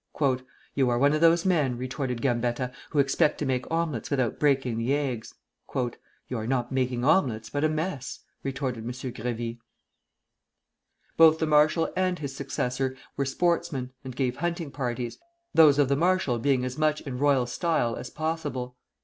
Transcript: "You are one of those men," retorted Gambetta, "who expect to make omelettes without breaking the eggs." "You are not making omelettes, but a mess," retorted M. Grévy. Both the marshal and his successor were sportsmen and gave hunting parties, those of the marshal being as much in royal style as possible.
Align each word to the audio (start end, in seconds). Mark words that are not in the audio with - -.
"You 0.73 0.89
are 0.89 0.97
one 0.97 1.13
of 1.13 1.21
those 1.21 1.45
men," 1.45 1.77
retorted 1.77 2.23
Gambetta, 2.23 2.71
"who 2.89 2.97
expect 2.97 3.37
to 3.37 3.45
make 3.45 3.69
omelettes 3.69 4.09
without 4.09 4.39
breaking 4.39 4.79
the 4.79 4.95
eggs." 4.95 5.35
"You 5.75 5.91
are 6.37 6.47
not 6.47 6.71
making 6.71 7.05
omelettes, 7.05 7.51
but 7.51 7.63
a 7.63 7.69
mess," 7.69 8.21
retorted 8.41 8.83
M. 8.83 8.89
Grévy. 8.91 9.59
Both 11.17 11.37
the 11.37 11.45
marshal 11.45 11.93
and 11.95 12.17
his 12.17 12.35
successor 12.35 12.97
were 13.15 13.25
sportsmen 13.25 13.91
and 14.03 14.15
gave 14.15 14.37
hunting 14.37 14.71
parties, 14.71 15.19
those 15.53 15.77
of 15.77 15.87
the 15.87 15.95
marshal 15.95 16.39
being 16.39 16.65
as 16.65 16.79
much 16.79 17.01
in 17.01 17.19
royal 17.19 17.45
style 17.45 17.95
as 17.95 18.09
possible. 18.09 18.77